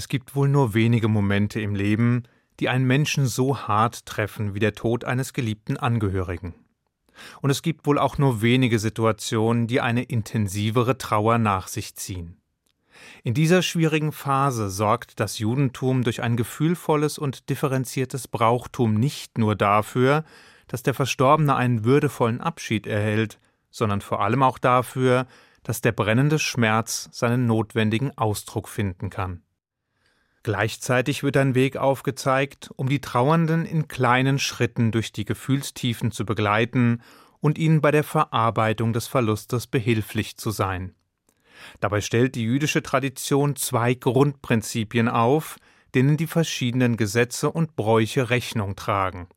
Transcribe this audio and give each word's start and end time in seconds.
Es 0.00 0.08
gibt 0.08 0.34
wohl 0.34 0.48
nur 0.48 0.72
wenige 0.72 1.08
Momente 1.08 1.60
im 1.60 1.74
Leben, 1.74 2.22
die 2.58 2.70
einen 2.70 2.86
Menschen 2.86 3.26
so 3.26 3.58
hart 3.68 4.06
treffen 4.06 4.54
wie 4.54 4.58
der 4.58 4.72
Tod 4.72 5.04
eines 5.04 5.34
geliebten 5.34 5.76
Angehörigen. 5.76 6.54
Und 7.42 7.50
es 7.50 7.60
gibt 7.60 7.84
wohl 7.84 7.98
auch 7.98 8.16
nur 8.16 8.40
wenige 8.40 8.78
Situationen, 8.78 9.66
die 9.66 9.82
eine 9.82 10.02
intensivere 10.02 10.96
Trauer 10.96 11.36
nach 11.36 11.68
sich 11.68 11.96
ziehen. 11.96 12.38
In 13.24 13.34
dieser 13.34 13.60
schwierigen 13.60 14.10
Phase 14.10 14.70
sorgt 14.70 15.20
das 15.20 15.38
Judentum 15.38 16.02
durch 16.02 16.22
ein 16.22 16.38
gefühlvolles 16.38 17.18
und 17.18 17.50
differenziertes 17.50 18.26
Brauchtum 18.26 18.94
nicht 18.94 19.36
nur 19.36 19.54
dafür, 19.54 20.24
dass 20.66 20.82
der 20.82 20.94
Verstorbene 20.94 21.54
einen 21.56 21.84
würdevollen 21.84 22.40
Abschied 22.40 22.86
erhält, 22.86 23.38
sondern 23.70 24.00
vor 24.00 24.22
allem 24.22 24.42
auch 24.42 24.56
dafür, 24.56 25.26
dass 25.62 25.82
der 25.82 25.92
brennende 25.92 26.38
Schmerz 26.38 27.10
seinen 27.12 27.44
notwendigen 27.44 28.16
Ausdruck 28.16 28.66
finden 28.66 29.10
kann. 29.10 29.42
Gleichzeitig 30.42 31.22
wird 31.22 31.36
ein 31.36 31.54
Weg 31.54 31.76
aufgezeigt, 31.76 32.70
um 32.76 32.88
die 32.88 33.00
Trauernden 33.00 33.66
in 33.66 33.88
kleinen 33.88 34.38
Schritten 34.38 34.90
durch 34.90 35.12
die 35.12 35.26
Gefühlstiefen 35.26 36.12
zu 36.12 36.24
begleiten 36.24 37.02
und 37.40 37.58
ihnen 37.58 37.80
bei 37.80 37.90
der 37.90 38.04
Verarbeitung 38.04 38.92
des 38.92 39.06
Verlustes 39.06 39.66
behilflich 39.66 40.36
zu 40.38 40.50
sein. 40.50 40.94
Dabei 41.80 42.00
stellt 42.00 42.36
die 42.36 42.44
jüdische 42.44 42.82
Tradition 42.82 43.54
zwei 43.54 43.92
Grundprinzipien 43.92 45.08
auf, 45.08 45.58
denen 45.94 46.16
die 46.16 46.26
verschiedenen 46.26 46.96
Gesetze 46.96 47.50
und 47.50 47.76
Bräuche 47.76 48.30
Rechnung 48.30 48.76
tragen. 48.76 49.28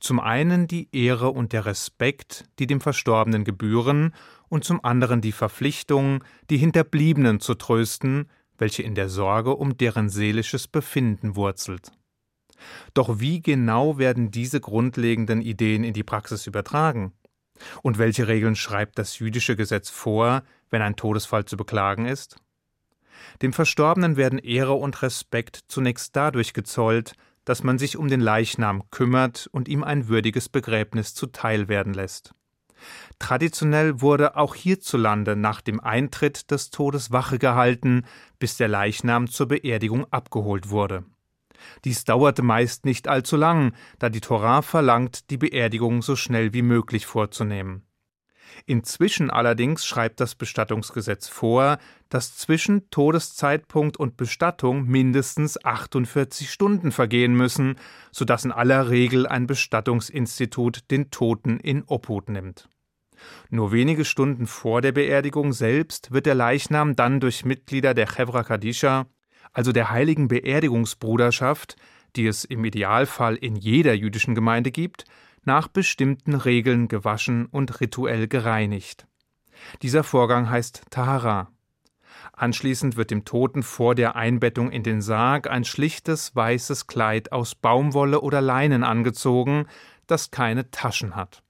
Zum 0.00 0.20
einen 0.20 0.66
die 0.66 0.88
Ehre 0.92 1.30
und 1.30 1.52
der 1.52 1.66
Respekt, 1.66 2.44
die 2.58 2.66
dem 2.66 2.80
Verstorbenen 2.80 3.44
gebühren, 3.44 4.14
und 4.48 4.64
zum 4.64 4.84
anderen 4.84 5.20
die 5.20 5.32
Verpflichtung, 5.32 6.22
die 6.48 6.58
Hinterbliebenen 6.58 7.40
zu 7.40 7.54
trösten, 7.54 8.28
welche 8.64 8.82
in 8.82 8.94
der 8.94 9.10
Sorge 9.10 9.54
um 9.56 9.76
deren 9.76 10.08
seelisches 10.08 10.68
Befinden 10.68 11.36
wurzelt. 11.36 11.92
Doch 12.94 13.20
wie 13.20 13.42
genau 13.42 13.98
werden 13.98 14.30
diese 14.30 14.58
grundlegenden 14.58 15.42
Ideen 15.42 15.84
in 15.84 15.92
die 15.92 16.02
Praxis 16.02 16.46
übertragen? 16.46 17.12
Und 17.82 17.98
welche 17.98 18.26
Regeln 18.26 18.56
schreibt 18.56 18.98
das 18.98 19.18
jüdische 19.18 19.54
Gesetz 19.54 19.90
vor, 19.90 20.44
wenn 20.70 20.80
ein 20.80 20.96
Todesfall 20.96 21.44
zu 21.44 21.58
beklagen 21.58 22.06
ist? 22.06 22.36
Dem 23.42 23.52
Verstorbenen 23.52 24.16
werden 24.16 24.38
Ehre 24.38 24.72
und 24.72 25.02
Respekt 25.02 25.64
zunächst 25.68 26.16
dadurch 26.16 26.54
gezollt, 26.54 27.12
dass 27.44 27.64
man 27.64 27.76
sich 27.76 27.98
um 27.98 28.08
den 28.08 28.20
Leichnam 28.20 28.88
kümmert 28.90 29.46
und 29.52 29.68
ihm 29.68 29.84
ein 29.84 30.08
würdiges 30.08 30.48
Begräbnis 30.48 31.12
zuteilwerden 31.12 31.92
lässt. 31.92 32.34
Traditionell 33.18 34.00
wurde 34.00 34.36
auch 34.36 34.54
hierzulande 34.54 35.36
nach 35.36 35.60
dem 35.60 35.80
Eintritt 35.80 36.50
des 36.50 36.70
Todes 36.70 37.12
Wache 37.12 37.38
gehalten, 37.38 38.04
bis 38.38 38.56
der 38.56 38.68
Leichnam 38.68 39.28
zur 39.28 39.48
Beerdigung 39.48 40.06
abgeholt 40.12 40.70
wurde. 40.70 41.04
Dies 41.84 42.04
dauerte 42.04 42.42
meist 42.42 42.84
nicht 42.84 43.08
allzu 43.08 43.36
lang, 43.36 43.72
da 43.98 44.10
die 44.10 44.20
Torah 44.20 44.62
verlangt, 44.62 45.30
die 45.30 45.38
Beerdigung 45.38 46.02
so 46.02 46.16
schnell 46.16 46.52
wie 46.52 46.62
möglich 46.62 47.06
vorzunehmen. 47.06 47.82
Inzwischen 48.66 49.30
allerdings 49.30 49.84
schreibt 49.84 50.20
das 50.20 50.34
Bestattungsgesetz 50.34 51.28
vor, 51.28 51.78
dass 52.08 52.36
zwischen 52.36 52.88
Todeszeitpunkt 52.90 53.96
und 53.96 54.16
Bestattung 54.16 54.86
mindestens 54.86 55.62
48 55.64 56.50
Stunden 56.50 56.92
vergehen 56.92 57.34
müssen, 57.34 57.76
sodass 58.10 58.44
in 58.44 58.52
aller 58.52 58.90
Regel 58.90 59.26
ein 59.26 59.46
Bestattungsinstitut 59.46 60.90
den 60.90 61.10
Toten 61.10 61.58
in 61.60 61.84
Obhut 61.86 62.28
nimmt. 62.28 62.68
Nur 63.50 63.72
wenige 63.72 64.04
Stunden 64.04 64.46
vor 64.46 64.80
der 64.80 64.92
Beerdigung 64.92 65.52
selbst 65.52 66.12
wird 66.12 66.26
der 66.26 66.34
Leichnam 66.34 66.96
dann 66.96 67.20
durch 67.20 67.44
Mitglieder 67.44 67.94
der 67.94 68.06
Chevra 68.06 68.42
Kadisha, 68.42 69.06
also 69.52 69.72
der 69.72 69.90
heiligen 69.90 70.28
Beerdigungsbruderschaft, 70.28 71.76
die 72.16 72.26
es 72.26 72.44
im 72.44 72.64
Idealfall 72.64 73.36
in 73.36 73.56
jeder 73.56 73.94
jüdischen 73.94 74.34
Gemeinde 74.34 74.70
gibt, 74.70 75.04
nach 75.46 75.68
bestimmten 75.68 76.34
Regeln 76.34 76.88
gewaschen 76.88 77.46
und 77.46 77.80
rituell 77.80 78.28
gereinigt. 78.28 79.06
Dieser 79.82 80.04
Vorgang 80.04 80.50
heißt 80.50 80.82
Tahara. 80.90 81.50
Anschließend 82.32 82.96
wird 82.96 83.10
dem 83.10 83.24
Toten 83.24 83.62
vor 83.62 83.94
der 83.94 84.16
Einbettung 84.16 84.70
in 84.70 84.82
den 84.82 85.02
Sarg 85.02 85.48
ein 85.48 85.64
schlichtes 85.64 86.34
weißes 86.34 86.86
Kleid 86.86 87.32
aus 87.32 87.54
Baumwolle 87.54 88.20
oder 88.20 88.40
Leinen 88.40 88.82
angezogen, 88.82 89.66
das 90.06 90.30
keine 90.30 90.70
Taschen 90.70 91.16
hat. 91.16 91.42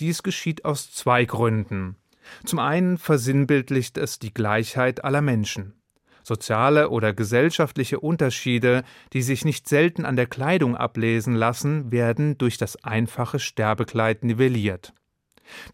Dies 0.00 0.22
geschieht 0.22 0.64
aus 0.64 0.92
zwei 0.92 1.24
Gründen. 1.24 1.96
Zum 2.44 2.58
einen 2.58 2.98
versinnbildlicht 2.98 3.98
es 3.98 4.18
die 4.18 4.32
Gleichheit 4.32 5.04
aller 5.04 5.20
Menschen. 5.20 5.79
Soziale 6.22 6.90
oder 6.90 7.12
gesellschaftliche 7.12 8.00
Unterschiede, 8.00 8.84
die 9.12 9.22
sich 9.22 9.44
nicht 9.44 9.68
selten 9.68 10.04
an 10.04 10.16
der 10.16 10.26
Kleidung 10.26 10.76
ablesen 10.76 11.34
lassen, 11.34 11.90
werden 11.92 12.38
durch 12.38 12.58
das 12.58 12.82
einfache 12.84 13.38
Sterbekleid 13.38 14.24
nivelliert. 14.24 14.92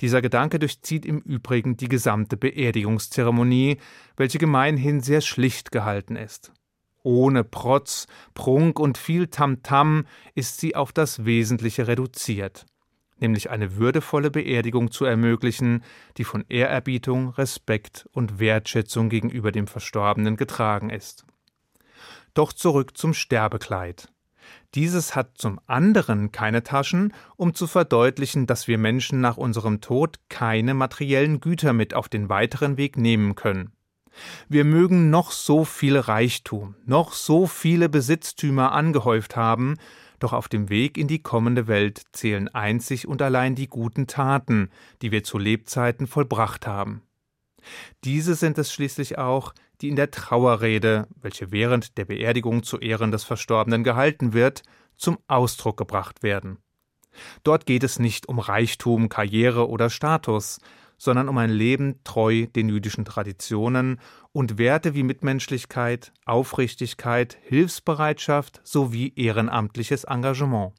Dieser 0.01 0.23
Gedanke 0.23 0.59
durchzieht 0.59 1.05
im 1.05 1.21
Übrigen 1.21 1.77
die 1.77 1.89
gesamte 1.89 2.37
Beerdigungszeremonie, 2.37 3.79
welche 4.17 4.39
gemeinhin 4.39 5.01
sehr 5.01 5.21
schlicht 5.21 5.71
gehalten 5.71 6.17
ist. 6.17 6.53
Ohne 7.03 7.45
Protz, 7.45 8.07
Prunk 8.34 8.81
und 8.81 8.99
viel 8.99 9.28
Tamtam 9.28 10.01
-Tam 10.01 10.05
ist 10.34 10.61
sie 10.61 10.75
auf 10.75 10.93
das 10.93 11.25
Wesentliche 11.25 11.87
reduziert 11.87 12.67
nämlich 13.19 13.50
eine 13.50 13.77
würdevolle 13.77 14.31
Beerdigung 14.31 14.91
zu 14.91 15.04
ermöglichen, 15.04 15.82
die 16.16 16.25
von 16.25 16.44
Ehrerbietung, 16.49 17.31
Respekt 17.31 18.09
und 18.12 18.38
Wertschätzung 18.38 19.09
gegenüber 19.09 19.53
dem 19.53 19.66
Verstorbenen 19.66 20.37
getragen 20.37 20.91
ist. 20.91 21.25
Doch 22.34 22.53
zurück 22.53 22.97
zum 22.97 23.15
Sterbekleid. 23.15 24.12
Dieses 24.75 25.16
hat 25.16 25.38
zum 25.38 25.59
anderen 25.66 26.32
keine 26.32 26.62
Taschen, 26.62 27.12
um 27.37 27.54
zu 27.54 27.66
verdeutlichen, 27.66 28.47
dass 28.47 28.69
wir 28.69 28.78
Menschen 28.78 29.21
nach 29.21 29.37
unserem 29.37 29.81
Tod 29.81 30.19
keine 30.28 30.75
materiellen 30.75 31.41
Güter 31.41 31.72
mit 31.72 31.94
auf 31.94 32.09
den 32.09 32.28
weiteren 32.28 32.77
Weg 32.77 32.97
nehmen 32.97 33.34
können. 33.34 33.72
Wir 34.48 34.65
mögen 34.65 35.10
noch 35.10 35.31
so 35.31 35.65
viel 35.65 35.98
Reichtum, 35.98 36.75
noch 36.84 37.12
so 37.12 37.47
viele 37.47 37.88
Besitztümer 37.88 38.72
angehäuft 38.72 39.37
haben, 39.37 39.77
doch 40.19 40.32
auf 40.32 40.49
dem 40.49 40.69
Weg 40.69 40.99
in 40.99 41.09
die 41.09 41.22
kommende 41.22 41.66
Welt 41.66 42.03
zählen 42.12 42.49
einzig 42.49 43.06
und 43.06 43.22
allein 43.22 43.54
die 43.54 43.69
guten 43.69 44.06
Taten, 44.06 44.71
die 45.03 45.12
wir 45.12 45.25
zu 45.25 45.38
Lebzeiten 45.38 46.06
vollbracht 46.06 46.66
haben. 46.66 47.03
Diese 48.04 48.34
sind 48.34 48.59
es 48.59 48.72
schließlich 48.72 49.19
auch, 49.19 49.53
die 49.81 49.88
in 49.88 49.97
der 49.97 50.10
Trauerrede, 50.10 51.09
welche 51.21 51.53
während 51.53 51.99
der 51.99 52.04
Beerdigung 52.04 52.62
zu 52.62 52.78
Ehren 52.78 53.10
des 53.10 53.25
Verstorbenen 53.25 53.84
gehalten 53.84 54.32
wird, 54.32 54.62
zum 54.97 55.19
Ausdruck 55.27 55.77
gebracht 55.77 56.22
werden. 56.22 56.59
Dort 57.43 57.66
geht 57.66 57.84
es 57.84 57.98
nicht 57.98 58.28
um 58.28 58.38
Reichtum, 58.38 59.09
Karriere 59.09 59.69
oder 59.69 59.91
Status, 59.91 60.60
sondern 60.99 61.29
um 61.29 61.39
ein 61.39 61.51
Leben 61.51 62.01
treu 62.05 62.47
den 62.47 62.69
jüdischen 62.69 63.05
Traditionen 63.05 64.01
und 64.33 64.59
Werte 64.59 64.95
wie 64.95 65.03
Mitmenschlichkeit, 65.03 66.12
Aufrichtigkeit, 66.25 67.39
Hilfsbereitschaft 67.43 68.61
sowie 68.65 69.12
ehrenamtliches 69.17 70.05
Engagement. 70.05 70.73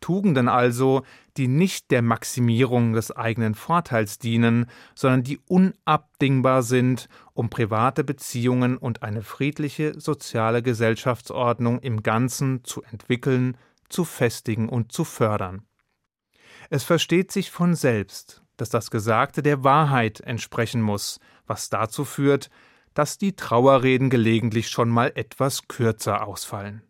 Tugenden 0.00 0.48
also, 0.48 1.02
die 1.36 1.48
nicht 1.48 1.90
der 1.90 2.02
Maximierung 2.02 2.92
des 2.92 3.10
eigenen 3.10 3.54
Vorteils 3.54 4.18
dienen, 4.18 4.66
sondern 4.94 5.22
die 5.22 5.40
unabdingbar 5.48 6.62
sind, 6.62 7.08
um 7.32 7.50
private 7.50 8.04
Beziehungen 8.04 8.76
und 8.76 9.02
eine 9.02 9.22
friedliche 9.22 9.98
soziale 9.98 10.62
Gesellschaftsordnung 10.62 11.80
im 11.80 12.02
Ganzen 12.02 12.62
zu 12.64 12.82
entwickeln, 12.82 13.56
zu 13.88 14.04
festigen 14.04 14.68
und 14.68 14.92
zu 14.92 15.04
fördern. 15.04 15.62
Es 16.70 16.84
versteht 16.84 17.30
sich 17.32 17.50
von 17.50 17.74
selbst, 17.74 18.43
dass 18.56 18.68
das 18.68 18.90
Gesagte 18.90 19.42
der 19.42 19.64
Wahrheit 19.64 20.20
entsprechen 20.20 20.80
muss, 20.80 21.18
was 21.46 21.68
dazu 21.68 22.04
führt, 22.04 22.50
dass 22.94 23.18
die 23.18 23.34
Trauerreden 23.34 24.10
gelegentlich 24.10 24.68
schon 24.68 24.88
mal 24.88 25.12
etwas 25.14 25.66
kürzer 25.68 26.26
ausfallen. 26.26 26.82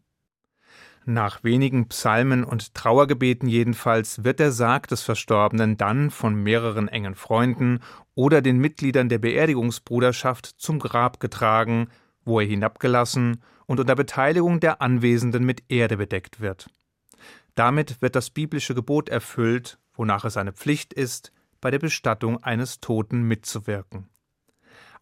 Nach 1.06 1.44
wenigen 1.44 1.88
Psalmen 1.88 2.44
und 2.44 2.74
Trauergebeten 2.74 3.46
jedenfalls 3.46 4.24
wird 4.24 4.40
der 4.40 4.52
Sarg 4.52 4.88
des 4.88 5.02
Verstorbenen 5.02 5.76
dann 5.76 6.10
von 6.10 6.34
mehreren 6.34 6.88
engen 6.88 7.14
Freunden 7.14 7.80
oder 8.14 8.40
den 8.40 8.58
Mitgliedern 8.58 9.10
der 9.10 9.18
Beerdigungsbruderschaft 9.18 10.46
zum 10.46 10.78
Grab 10.78 11.20
getragen, 11.20 11.88
wo 12.24 12.40
er 12.40 12.46
hinabgelassen 12.46 13.42
und 13.66 13.80
unter 13.80 13.94
Beteiligung 13.94 14.60
der 14.60 14.80
Anwesenden 14.80 15.44
mit 15.44 15.64
Erde 15.68 15.98
bedeckt 15.98 16.40
wird. 16.40 16.70
Damit 17.54 18.00
wird 18.00 18.16
das 18.16 18.30
biblische 18.30 18.74
Gebot 18.74 19.10
erfüllt, 19.10 19.78
wonach 19.94 20.24
es 20.24 20.38
eine 20.38 20.52
Pflicht 20.52 20.94
ist, 20.94 21.32
bei 21.64 21.70
der 21.70 21.78
Bestattung 21.78 22.42
eines 22.44 22.80
Toten 22.80 23.22
mitzuwirken. 23.22 24.10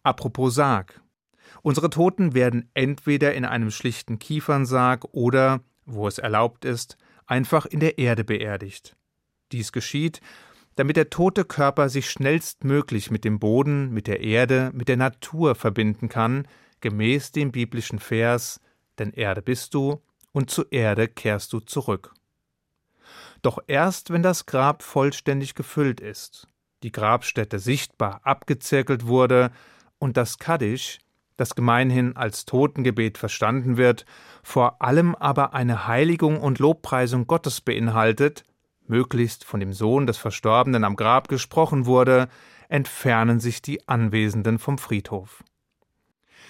Apropos 0.01 0.55
Sarg. 0.55 1.01
Unsere 1.61 1.89
Toten 1.89 2.33
werden 2.33 2.69
entweder 2.73 3.33
in 3.33 3.43
einem 3.43 3.69
schlichten 3.69 4.17
Kiefernsarg 4.17 5.03
oder, 5.11 5.59
wo 5.85 6.07
es 6.07 6.19
erlaubt 6.19 6.63
ist, 6.63 6.95
einfach 7.25 7.65
in 7.65 7.81
der 7.81 7.97
Erde 7.97 8.23
beerdigt. 8.23 8.95
Dies 9.51 9.73
geschieht, 9.73 10.21
damit 10.75 10.95
der 10.95 11.09
tote 11.09 11.43
Körper 11.43 11.89
sich 11.89 12.09
schnellstmöglich 12.09 13.11
mit 13.11 13.25
dem 13.25 13.39
Boden, 13.39 13.91
mit 13.91 14.07
der 14.07 14.21
Erde, 14.21 14.71
mit 14.73 14.87
der 14.87 14.95
Natur 14.95 15.55
verbinden 15.55 16.07
kann, 16.07 16.47
gemäß 16.79 17.33
dem 17.33 17.51
biblischen 17.51 17.99
Vers 17.99 18.61
Denn 18.99 19.11
Erde 19.11 19.41
bist 19.41 19.73
du, 19.73 20.01
und 20.31 20.49
zu 20.49 20.63
Erde 20.69 21.09
kehrst 21.09 21.51
du 21.51 21.59
zurück. 21.59 22.13
Doch 23.41 23.59
erst 23.67 24.11
wenn 24.11 24.23
das 24.23 24.45
Grab 24.45 24.81
vollständig 24.81 25.55
gefüllt 25.55 25.99
ist, 25.99 26.47
die 26.83 26.91
Grabstätte 26.91 27.59
sichtbar 27.59 28.21
abgezirkelt 28.23 29.07
wurde 29.07 29.51
und 29.97 30.17
das 30.17 30.37
Kaddisch, 30.37 30.99
das 31.37 31.55
gemeinhin 31.55 32.15
als 32.15 32.45
Totengebet 32.45 33.17
verstanden 33.17 33.77
wird, 33.77 34.05
vor 34.43 34.81
allem 34.81 35.15
aber 35.15 35.53
eine 35.53 35.87
Heiligung 35.87 36.39
und 36.39 36.59
Lobpreisung 36.59 37.25
Gottes 37.25 37.61
beinhaltet, 37.61 38.43
möglichst 38.85 39.45
von 39.45 39.59
dem 39.59 39.73
Sohn 39.73 40.05
des 40.05 40.17
Verstorbenen 40.17 40.83
am 40.83 40.95
Grab 40.95 41.29
gesprochen 41.29 41.85
wurde, 41.85 42.27
entfernen 42.69 43.39
sich 43.39 43.61
die 43.61 43.87
Anwesenden 43.87 44.59
vom 44.59 44.77
Friedhof. 44.77 45.43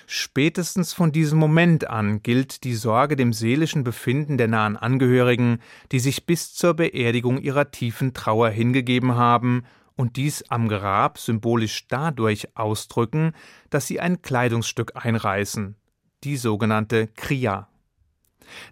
Spätestens 0.06 0.92
von 0.92 1.14
diesem 1.14 1.40
Moment 1.40 1.90
an 1.90 2.22
gilt 2.24 2.66
die 2.66 2.74
Sorge 2.74 3.16
dem 3.16 3.32
seelischen 3.32 3.86
Befinden 3.86 4.38
der 4.38 4.50
nahen 4.50 4.76
Angehörigen, 4.76 5.60
die 5.94 6.00
sich 6.00 6.26
bis 6.26 6.54
zur 6.54 6.74
Beerdigung 6.74 7.40
ihrer 7.40 7.72
tiefen 7.72 8.14
Trauer 8.14 8.50
hingegeben 8.50 9.16
haben 9.16 9.64
und 9.96 10.16
dies 10.16 10.44
am 10.50 10.68
Grab 10.68 11.18
symbolisch 11.18 11.88
dadurch 11.88 12.56
ausdrücken, 12.56 13.34
dass 13.70 13.88
sie 13.88 14.00
ein 14.00 14.22
Kleidungsstück 14.22 14.94
einreißen, 14.96 15.76
die 16.24 16.38
sogenannte 16.38 17.08
Kriya. 17.08 17.70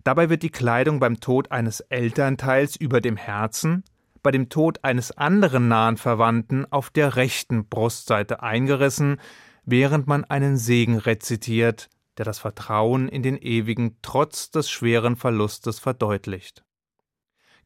Dabei 0.04 0.30
wird 0.30 0.44
die 0.44 0.50
Kleidung 0.50 1.00
beim 1.00 1.20
Tod 1.20 1.52
eines 1.52 1.80
Elternteils 1.82 2.76
über 2.76 3.02
dem 3.02 3.18
Herzen, 3.18 3.84
bei 4.24 4.32
dem 4.32 4.50
Tod 4.50 4.84
eines 4.84 5.18
anderen 5.18 5.68
nahen 5.68 5.98
Verwandten 5.98 6.72
auf 6.72 6.90
der 6.90 7.16
rechten 7.16 7.68
Brustseite 7.68 8.44
eingerissen, 8.44 9.20
während 9.66 10.08
man 10.08 10.26
einen 10.26 10.58
Segen 10.58 10.98
rezitiert, 10.98 11.90
der 12.18 12.26
das 12.26 12.40
Vertrauen 12.40 13.08
in 13.08 13.24
den 13.24 13.38
Ewigen 13.38 13.98
trotz 14.02 14.52
des 14.52 14.70
schweren 14.70 15.16
Verlustes 15.16 15.80
verdeutlicht. 15.80 16.64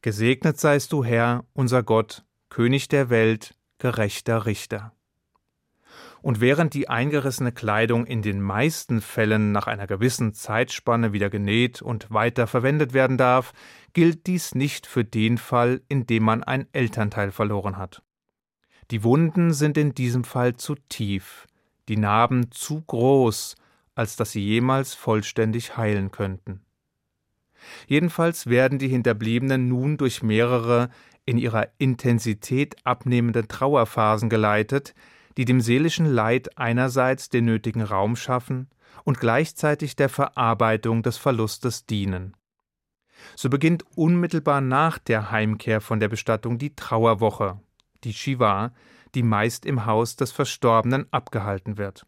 Gesegnet 0.02 0.60
seist 0.60 0.92
du, 0.92 1.04
Herr, 1.04 1.44
unser 1.52 1.82
Gott, 1.82 2.24
König 2.48 2.88
der 2.88 3.10
Welt, 3.10 3.54
gerechter 3.78 4.46
Richter. 4.46 4.92
Und 6.22 6.40
während 6.40 6.74
die 6.74 6.88
eingerissene 6.88 7.52
Kleidung 7.52 8.06
in 8.06 8.22
den 8.22 8.40
meisten 8.40 9.00
Fällen 9.00 9.52
nach 9.52 9.66
einer 9.66 9.86
gewissen 9.86 10.34
Zeitspanne 10.34 11.12
wieder 11.12 11.30
genäht 11.30 11.82
und 11.82 12.10
weiter 12.10 12.46
verwendet 12.46 12.94
werden 12.94 13.16
darf, 13.16 13.52
gilt 13.92 14.26
dies 14.26 14.54
nicht 14.54 14.86
für 14.86 15.04
den 15.04 15.38
Fall, 15.38 15.82
in 15.88 16.06
dem 16.06 16.24
man 16.24 16.42
ein 16.42 16.66
Elternteil 16.72 17.30
verloren 17.30 17.76
hat. 17.76 18.02
Die 18.90 19.04
Wunden 19.04 19.52
sind 19.52 19.78
in 19.78 19.94
diesem 19.94 20.24
Fall 20.24 20.56
zu 20.56 20.74
tief, 20.88 21.46
die 21.88 21.96
Narben 21.96 22.50
zu 22.50 22.82
groß, 22.82 23.56
als 23.94 24.16
dass 24.16 24.32
sie 24.32 24.44
jemals 24.44 24.94
vollständig 24.94 25.76
heilen 25.76 26.10
könnten. 26.10 26.60
Jedenfalls 27.86 28.46
werden 28.46 28.78
die 28.78 28.88
Hinterbliebenen 28.88 29.68
nun 29.68 29.96
durch 29.96 30.22
mehrere 30.22 30.90
in 31.26 31.36
ihrer 31.38 31.68
Intensität 31.76 32.76
abnehmende 32.84 33.46
Trauerphasen 33.46 34.30
geleitet, 34.30 34.94
die 35.36 35.44
dem 35.44 35.60
seelischen 35.60 36.06
Leid 36.06 36.56
einerseits 36.56 37.28
den 37.28 37.44
nötigen 37.44 37.82
Raum 37.82 38.16
schaffen 38.16 38.68
und 39.04 39.20
gleichzeitig 39.20 39.96
der 39.96 40.08
Verarbeitung 40.08 41.02
des 41.02 41.18
Verlustes 41.18 41.84
dienen. 41.84 42.34
So 43.34 43.50
beginnt 43.50 43.84
unmittelbar 43.96 44.60
nach 44.60 44.98
der 44.98 45.30
Heimkehr 45.30 45.80
von 45.80 46.00
der 46.00 46.08
Bestattung 46.08 46.58
die 46.58 46.74
Trauerwoche, 46.74 47.60
die 48.04 48.12
Shiva, 48.12 48.72
die 49.14 49.22
meist 49.22 49.66
im 49.66 49.86
Haus 49.86 50.16
des 50.16 50.32
Verstorbenen 50.32 51.06
abgehalten 51.10 51.76
wird. 51.76 52.06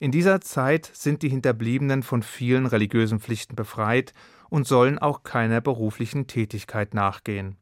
In 0.00 0.10
dieser 0.10 0.40
Zeit 0.40 0.90
sind 0.92 1.22
die 1.22 1.28
Hinterbliebenen 1.28 2.02
von 2.02 2.22
vielen 2.22 2.66
religiösen 2.66 3.20
Pflichten 3.20 3.56
befreit 3.56 4.12
und 4.48 4.66
sollen 4.66 4.98
auch 4.98 5.22
keiner 5.22 5.60
beruflichen 5.60 6.26
Tätigkeit 6.26 6.94
nachgehen. 6.94 7.56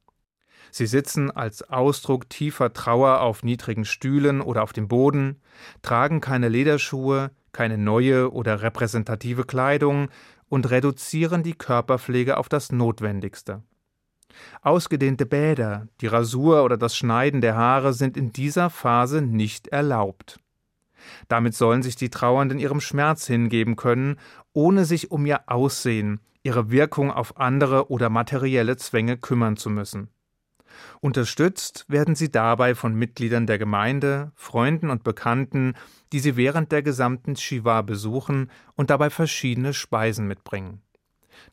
Sie 0.71 0.87
sitzen 0.87 1.31
als 1.31 1.63
Ausdruck 1.63 2.29
tiefer 2.31 2.73
Trauer 2.73 3.21
auf 3.21 3.43
niedrigen 3.43 3.85
Stühlen 3.85 4.41
oder 4.41 4.63
auf 4.63 4.73
dem 4.73 4.89
Boden, 4.89 5.41
tragen 5.83 6.21
keine 6.21 6.49
Lederschuhe, 6.49 7.31
keine 7.53 7.79
neue 7.79 8.33
oder 8.33 8.63
repräsentative 8.63 9.45
Kleidung 9.45 10.09
und 10.49 10.71
reduzieren 10.71 11.43
die 11.43 11.55
Körperpflege 11.55 12.37
auf 12.37 12.49
das 12.49 12.73
Notwendigste. 12.73 13.63
Ausgedehnte 14.63 15.27
Bäder, 15.27 15.89
die 16.01 16.07
Rasur 16.07 16.65
oder 16.65 16.77
das 16.77 16.97
Schneiden 16.97 17.41
der 17.41 17.57
Haare 17.57 17.93
sind 17.93 18.17
in 18.17 18.33
dieser 18.33 18.71
Phase 18.71 19.23
nicht 19.23 19.69
erlaubt. 19.69 20.39
Damit 21.29 21.55
sollen 21.55 21.83
sich 21.83 21.97
die 21.97 22.11
Trauernden 22.11 22.59
ihrem 22.59 22.81
Schmerz 22.81 23.27
hingeben 23.27 23.77
können, 23.77 24.17
ohne 24.53 24.85
sich 24.85 25.11
um 25.11 25.25
ihr 25.27 25.49
Aussehen, 25.49 26.21
ihre 26.43 26.71
Wirkung 26.71 27.11
auf 27.11 27.39
andere 27.39 27.91
oder 27.91 28.09
materielle 28.09 28.77
Zwänge 28.77 29.17
kümmern 29.17 29.57
zu 29.57 29.71
müssen. 29.71 30.09
Unterstützt 31.01 31.85
werden 31.89 32.15
sie 32.15 32.31
dabei 32.31 32.75
von 32.75 32.95
Mitgliedern 32.95 33.47
der 33.47 33.59
Gemeinde, 33.59 34.33
Freunden 34.35 34.91
und 34.91 35.05
Bekannten, 35.05 35.75
die 36.13 36.21
sie 36.21 36.37
während 36.37 36.73
der 36.73 36.83
gesamten 36.83 37.37
Shiva 37.37 37.83
besuchen 37.83 38.51
und 38.77 38.91
dabei 38.91 39.11
verschiedene 39.11 39.75
Speisen 39.75 40.27
mitbringen. 40.27 40.83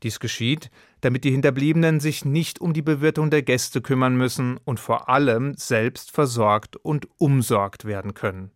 Dies 0.04 0.20
geschieht, 0.20 0.70
damit 1.02 1.24
die 1.24 1.32
Hinterbliebenen 1.32 2.00
sich 2.00 2.26
nicht 2.26 2.60
um 2.60 2.74
die 2.74 2.82
Bewirtung 2.82 3.30
der 3.30 3.44
Gäste 3.44 3.82
kümmern 3.82 4.18
müssen 4.18 4.60
und 4.66 4.80
vor 4.80 5.10
allem 5.10 5.56
selbst 5.56 6.12
versorgt 6.12 6.76
und 6.76 7.08
umsorgt 7.18 7.86
werden 7.86 8.14
können. 8.14 8.52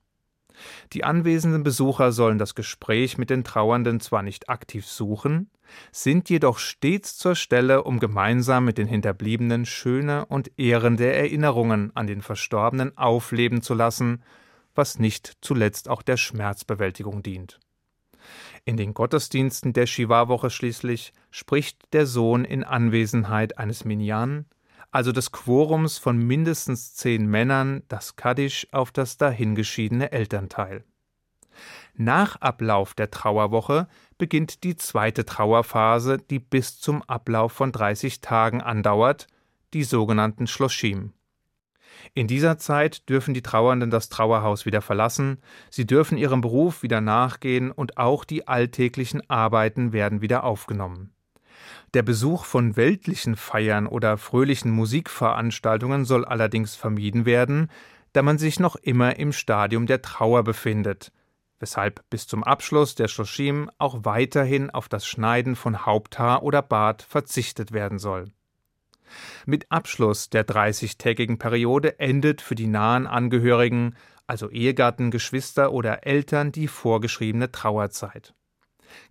Die 0.94 1.04
anwesenden 1.04 1.64
Besucher 1.64 2.12
sollen 2.12 2.38
das 2.38 2.56
Gespräch 2.56 3.18
mit 3.18 3.30
den 3.30 3.44
Trauernden 3.44 4.00
zwar 4.00 4.24
nicht 4.24 4.50
aktiv 4.50 4.86
suchen, 4.86 5.50
sind 5.92 6.30
jedoch 6.30 6.60
stets 6.60 7.18
zur 7.18 7.36
Stelle, 7.36 7.84
um 7.84 8.00
gemeinsam 8.00 8.66
mit 8.66 8.78
den 8.78 8.88
Hinterbliebenen 8.88 9.66
schöne 9.66 10.26
und 10.26 10.52
ehrende 10.58 11.12
Erinnerungen 11.14 11.96
an 11.96 12.08
den 12.08 12.22
Verstorbenen 12.22 12.98
aufleben 12.98 13.62
zu 13.62 13.74
lassen, 13.74 14.24
was 14.76 15.00
nicht 15.00 15.38
zuletzt 15.42 15.90
auch 15.90 16.02
der 16.02 16.18
Schmerzbewältigung 16.18 17.24
dient. 17.24 17.60
In 18.64 18.78
den 18.78 18.94
Gottesdiensten 18.94 19.74
der 19.74 19.88
Shiva-Woche 19.88 20.50
schließlich 20.50 21.14
spricht 21.32 21.94
der 21.94 22.06
Sohn 22.06 22.46
in 22.46 22.64
Anwesenheit 22.64 23.58
eines 23.58 23.86
Minyan, 23.86 24.46
also 24.92 25.12
des 25.12 25.32
Quorums 25.32 25.98
von 25.98 26.18
mindestens 26.18 26.94
zehn 26.94 27.26
Männern, 27.26 27.84
das 27.88 28.16
Kaddisch 28.16 28.68
auf 28.72 28.92
das 28.92 29.18
dahingeschiedene 29.18 30.12
Elternteil. 30.12 30.84
Nach 31.96 32.38
Ablauf 32.38 32.94
der 32.94 33.12
Trauerwoche 33.12 33.88
beginnt 34.18 34.64
die 34.64 34.76
zweite 34.76 35.26
Trauerphase, 35.26 36.18
die 36.18 36.40
bis 36.40 36.80
zum 36.80 37.04
Ablauf 37.04 37.52
von 37.52 37.72
30 37.72 38.22
Tagen 38.22 38.62
andauert, 38.62 39.28
die 39.74 39.84
sogenannten 39.84 40.48
Schloschim. 40.48 41.14
In 42.14 42.28
dieser 42.28 42.58
Zeit 42.58 43.10
dürfen 43.10 43.34
die 43.34 43.42
Trauernden 43.42 43.92
das 43.92 44.10
Trauerhaus 44.10 44.66
wieder 44.66 44.82
verlassen, 44.82 45.40
sie 45.70 45.86
dürfen 45.86 46.18
ihrem 46.18 46.42
Beruf 46.42 46.84
wieder 46.84 47.02
nachgehen 47.02 47.72
und 47.72 47.98
auch 47.98 48.26
die 48.26 48.48
alltäglichen 48.48 49.30
Arbeiten 49.30 49.94
werden 49.94 50.22
wieder 50.22 50.44
aufgenommen. 50.44 51.14
Der 51.94 52.04
Besuch 52.04 52.46
von 52.46 52.76
weltlichen 52.76 53.36
Feiern 53.36 53.88
oder 53.88 54.18
fröhlichen 54.18 54.72
Musikveranstaltungen 54.72 56.06
soll 56.06 56.26
allerdings 56.26 56.76
vermieden 56.76 57.26
werden, 57.26 57.70
da 58.14 58.22
man 58.22 58.38
sich 58.38 58.60
noch 58.60 58.76
immer 58.76 59.18
im 59.18 59.32
Stadium 59.32 59.86
der 59.86 60.02
Trauer 60.02 60.44
befindet, 60.44 61.12
weshalb 61.60 62.02
bis 62.10 62.28
zum 62.28 62.44
Abschluss 62.44 62.96
der 62.96 63.08
Shoshim 63.08 63.70
auch 63.78 64.00
weiterhin 64.04 64.70
auf 64.70 64.90
das 64.90 65.06
Schneiden 65.06 65.56
von 65.56 65.86
Haupthaar 65.86 66.44
oder 66.44 66.62
Bart 66.62 67.02
verzichtet 67.04 67.72
werden 67.72 68.00
soll. 68.00 68.26
Mit 69.46 69.72
Abschluss 69.72 70.30
der 70.30 70.48
30-tägigen 70.48 71.38
Periode 71.38 72.00
endet 72.00 72.42
für 72.42 72.56
die 72.56 72.68
nahen 72.68 73.08
Angehörigen, 73.08 73.96
also 74.28 74.50
Ehegatten, 74.50 75.12
Geschwister 75.12 75.74
oder 75.74 76.06
Eltern, 76.06 76.52
die 76.52 76.68
vorgeschriebene 76.68 77.52
Trauerzeit. 77.52 78.34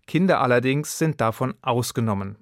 Kinder 0.07 0.41
allerdings 0.41 0.99
sind 0.99 1.21
davon 1.21 1.55
ausgenommen. 1.63 2.37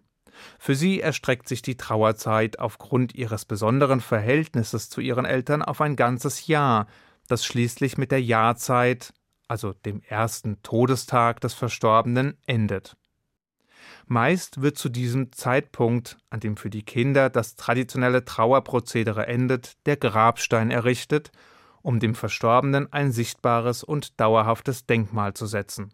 Für 0.59 0.75
sie 0.75 1.01
erstreckt 1.01 1.49
sich 1.49 1.63
die 1.63 1.77
Trauerzeit 1.77 2.59
aufgrund 2.59 3.15
ihres 3.15 3.45
besonderen 3.45 4.01
Verhältnisses 4.01 4.91
zu 4.91 5.01
ihren 5.01 5.25
Eltern 5.25 5.63
auf 5.63 5.81
ein 5.81 5.97
ganzes 5.97 6.47
Jahr, 6.47 6.87
das 7.29 7.45
schließlich 7.45 7.99
mit 7.99 8.11
der 8.11 8.23
Jahrzeit, 8.23 9.13
also 9.49 9.73
dem 9.73 10.03
ersten 10.03 10.63
Todestag 10.63 11.41
des 11.41 11.55
Verstorbenen, 11.55 12.37
endet. 12.47 12.97
Meist 14.07 14.63
wird 14.63 14.79
zu 14.79 14.89
diesem 14.89 15.33
Zeitpunkt, 15.33 16.17
an 16.31 16.41
dem 16.41 16.57
für 16.57 16.71
die 16.71 16.83
Kinder 16.83 17.29
das 17.29 17.57
traditionelle 17.57 18.25
Trauerprozedere 18.25 19.27
endet, 19.27 19.77
der 19.87 19.97
Grabstein 19.97 20.71
errichtet, 20.71 21.31
um 21.83 22.01
dem 22.01 22.15
Verstorbenen 22.15 22.91
ein 22.93 23.13
sichtbares 23.13 23.85
und 23.85 24.19
dauerhaftes 24.19 24.87
Denkmal 24.87 25.35
zu 25.35 25.47
setzen. 25.47 25.93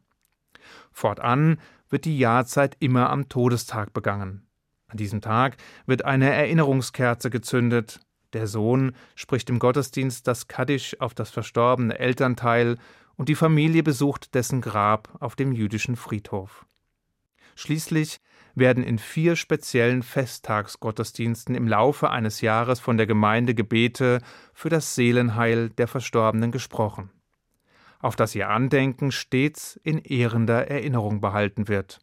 Fortan 0.93 1.59
wird 1.95 2.07
die 2.07 2.19
Jahrzeit 2.19 2.77
immer 2.81 3.09
am 3.11 3.29
Todestag 3.29 3.93
begangen. 3.93 4.49
An 4.89 4.97
diesem 4.97 5.21
Tag 5.21 5.57
wird 5.87 6.05
eine 6.05 6.29
Erinnerungskerze 6.29 7.31
gezündet, 7.31 8.01
der 8.33 8.49
Sohn 8.49 8.97
spricht 9.15 9.49
im 9.49 9.61
Gottesdienst 9.61 10.27
das 10.27 10.49
Kaddisch 10.49 11.01
auf 11.01 11.15
das 11.15 11.31
verstorbene 11.31 11.97
Elternteil 11.97 12.79
und 13.15 13.29
die 13.29 13.37
Familie 13.37 13.85
besucht 13.85 14.35
dessen 14.35 14.61
Grab 14.61 15.09
auf 15.21 15.37
dem 15.37 15.53
jüdischen 15.53 15.95
Friedhof. 15.95 16.67
Schließlich 17.55 18.19
werden 18.57 18.83
in 18.83 18.99
vier 18.99 19.37
speziellen 19.37 20.03
Festtagsgottesdiensten 20.03 21.55
im 21.55 21.69
Laufe 21.69 22.11
eines 22.11 22.41
Jahres 22.41 22.81
von 22.81 22.97
der 22.97 23.07
Gemeinde 23.07 23.55
Gebete 23.55 24.21
für 24.53 24.69
das 24.69 24.97
Seelenheil 24.97 25.71
der 25.71 25.87
Verstorbenen 25.87 26.51
gesprochen, 26.51 27.11
auf 28.05 28.17
das 28.17 28.35
ihr 28.35 28.51
Andenken 28.51 29.11
stets 29.11 29.81
in 29.83 29.99
ehrender 29.99 30.69
Erinnerung 30.69 31.23
behalten 31.23 31.69
wird 31.69 32.01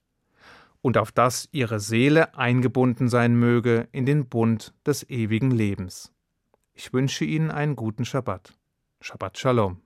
und 0.81 0.98
auf 0.98 1.12
das 1.12 1.48
ihre 1.51 1.79
Seele 1.79 2.36
eingebunden 2.36 3.08
sein 3.08 3.36
möge 3.36 3.88
in 3.91 4.08
den 4.08 4.27
Bund 4.27 4.74
des 4.84 5.08
ewigen 5.10 5.51
Lebens. 5.51 6.12
Ich 6.74 6.91
wünsche 6.91 7.24
Ihnen 7.24 7.51
einen 7.51 7.75
guten 7.75 8.03
Schabbat. 8.03 8.51
Shabbat 9.00 9.38
Shalom. 9.38 9.77